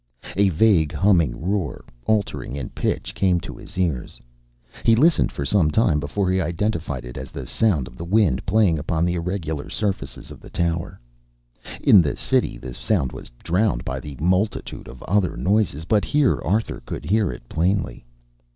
[0.35, 4.19] A vague, humming roar, altering in pitch, came to his ears.
[4.83, 8.43] He listened for some time before he identified it as the sound of the wind
[8.47, 10.99] playing upon the irregular surfaces of the tower.
[11.83, 16.41] In the city the sound was drowned by the multitude of other noises, but here
[16.41, 18.03] Arthur could hear it plainly.